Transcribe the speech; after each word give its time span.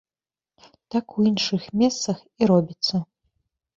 Так 0.95 1.13
у 1.19 1.27
іншых 1.31 1.69
месцах 1.81 2.17
і 2.43 2.51
робіцца. 2.53 2.95